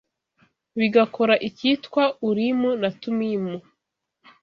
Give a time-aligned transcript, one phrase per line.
[0.77, 3.55] bigakora ikitwa Urimu na Tumimu